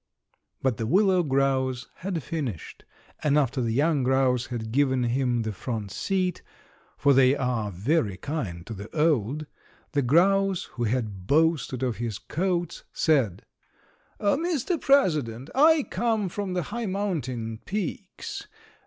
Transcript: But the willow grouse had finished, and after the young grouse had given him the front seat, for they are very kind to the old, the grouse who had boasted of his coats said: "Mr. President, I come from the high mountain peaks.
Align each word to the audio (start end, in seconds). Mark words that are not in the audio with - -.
But 0.63 0.77
the 0.77 0.87
willow 0.87 1.21
grouse 1.21 1.87
had 1.97 2.23
finished, 2.23 2.85
and 3.21 3.37
after 3.37 3.61
the 3.61 3.71
young 3.71 4.01
grouse 4.01 4.47
had 4.47 4.71
given 4.71 5.03
him 5.03 5.43
the 5.43 5.53
front 5.53 5.91
seat, 5.91 6.41
for 6.97 7.13
they 7.13 7.35
are 7.35 7.69
very 7.71 8.17
kind 8.17 8.65
to 8.65 8.73
the 8.73 8.89
old, 8.99 9.45
the 9.91 10.01
grouse 10.01 10.63
who 10.73 10.85
had 10.85 11.27
boasted 11.27 11.83
of 11.83 11.97
his 11.97 12.17
coats 12.17 12.83
said: 12.91 13.43
"Mr. 14.19 14.81
President, 14.81 15.51
I 15.53 15.83
come 15.83 16.29
from 16.29 16.55
the 16.55 16.63
high 16.73 16.87
mountain 16.87 17.59
peaks. 17.63 18.47